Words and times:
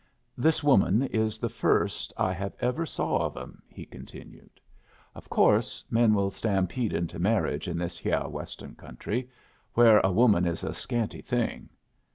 "This 0.35 0.63
woman 0.63 1.03
is 1.03 1.37
the 1.37 1.47
first 1.47 2.11
I 2.17 2.33
have 2.33 2.55
ever 2.59 2.87
saw 2.87 3.17
of 3.19 3.37
'em," 3.37 3.61
he 3.69 3.85
continued. 3.85 4.59
"Of 5.13 5.29
course 5.29 5.83
men 5.91 6.15
will 6.15 6.31
stampede 6.31 6.91
into 6.91 7.19
marriage 7.19 7.67
in 7.67 7.77
this 7.77 7.99
hyeh 8.01 8.27
Western 8.31 8.73
country, 8.73 9.29
where 9.75 9.99
a 9.99 10.11
woman 10.11 10.47
is 10.47 10.63
a 10.63 10.73
scanty 10.73 11.21
thing. 11.21 11.69